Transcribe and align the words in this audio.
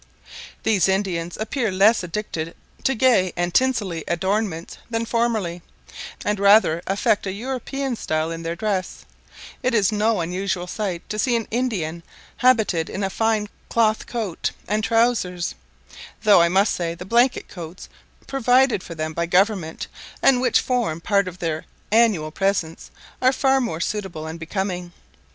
These 0.63 0.87
Indians 0.89 1.37
appear 1.39 1.71
less 1.71 2.03
addicted 2.03 2.55
to 2.85 2.95
gay 2.95 3.33
and 3.37 3.53
tinselly 3.53 4.03
adornments 4.07 4.79
than 4.89 5.05
formerly, 5.05 5.61
and 6.25 6.39
rather 6.39 6.81
affect 6.87 7.27
a 7.27 7.31
European 7.31 7.95
style 7.95 8.31
in 8.31 8.41
their 8.41 8.55
dress; 8.55 9.05
it 9.61 9.75
is 9.75 9.91
no 9.91 10.19
unusual 10.21 10.65
sight 10.65 11.07
to 11.09 11.19
see 11.19 11.35
an 11.35 11.47
Indian 11.51 12.01
habited 12.37 12.89
in 12.89 13.03
a 13.03 13.11
fine 13.11 13.47
cloth 13.69 14.07
coat 14.07 14.49
and 14.67 14.83
trousers, 14.83 15.53
though 16.23 16.41
I 16.41 16.49
must 16.49 16.73
say 16.73 16.95
the 16.95 17.05
blanket 17.05 17.47
coats 17.47 17.87
provided 18.25 18.81
for 18.81 18.95
them 18.95 19.13
by 19.13 19.27
Government, 19.27 19.85
and 20.23 20.41
which 20.41 20.61
form 20.61 20.99
part 20.99 21.27
of 21.27 21.37
their 21.37 21.65
annual 21.91 22.31
presents, 22.31 22.89
are 23.21 23.31
far 23.31 23.61
more 23.61 23.79
suitable 23.79 24.25
and 24.25 24.39
becoming. 24.39 24.93